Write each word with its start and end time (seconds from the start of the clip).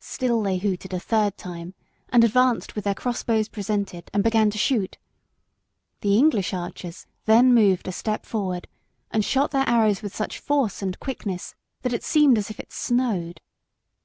Still 0.00 0.42
they 0.42 0.58
hooted 0.58 0.92
a 0.92 0.98
third 0.98 1.38
time, 1.38 1.74
and 2.08 2.24
advanced 2.24 2.74
with 2.74 2.82
their 2.82 2.92
crossbows 2.96 3.48
presented 3.48 4.10
and 4.12 4.24
began 4.24 4.50
to 4.50 4.58
shoot. 4.58 4.98
The 6.00 6.16
English 6.18 6.52
archers 6.52 7.06
then 7.26 7.54
moved 7.54 7.86
a 7.86 7.92
step 7.92 8.26
forward 8.26 8.66
and 9.12 9.24
shot 9.24 9.52
their 9.52 9.68
arrows 9.68 10.02
with 10.02 10.12
such 10.12 10.40
force 10.40 10.82
and 10.82 10.98
quickness 10.98 11.54
that 11.82 11.92
it 11.92 12.02
seemed 12.02 12.36
as 12.36 12.50
if 12.50 12.58
it 12.58 12.72
snowed. 12.72 13.40